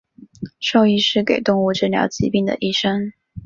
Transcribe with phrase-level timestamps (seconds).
[0.59, 3.13] 兽医是给动物治疗疾病的医生。